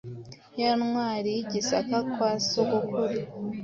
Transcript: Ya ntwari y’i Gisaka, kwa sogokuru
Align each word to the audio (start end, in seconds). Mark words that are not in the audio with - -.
Ya 0.61 0.71
ntwari 0.79 1.29
y’i 1.35 1.45
Gisaka, 1.51 1.97
kwa 2.13 2.31
sogokuru 2.47 3.15